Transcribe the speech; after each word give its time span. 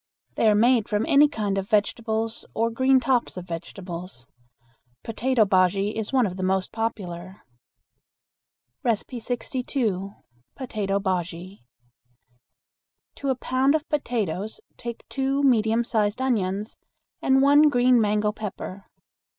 They 0.33 0.49
are 0.49 0.55
made 0.55 0.89
from 0.89 1.05
any 1.05 1.27
kind 1.27 1.59
of 1.59 1.69
vegetables 1.69 2.43
or 2.55 2.71
green 2.71 2.99
tops 2.99 3.37
of 3.37 3.45
vegetables. 3.45 4.25
Potato 5.03 5.45
bujea 5.45 5.93
is 5.95 6.11
one 6.11 6.25
of 6.25 6.37
the 6.37 6.41
most 6.41 6.71
popular. 6.71 7.43
[Illustration: 8.83 8.83
AN 8.83 8.89
INDIAN 8.93 9.05
PRINCE] 9.07 9.25
62. 9.27 10.13
Potato 10.55 10.99
Bujea. 10.99 11.59
To 13.17 13.29
a 13.29 13.35
pound 13.35 13.75
of 13.75 13.87
potatoes 13.89 14.59
take 14.75 15.07
two 15.07 15.43
medium 15.43 15.83
sized 15.83 16.19
onions 16.19 16.77
and 17.21 17.43
one 17.43 17.69
green 17.69 18.01
mango 18.01 18.31
pepper. 18.31 18.87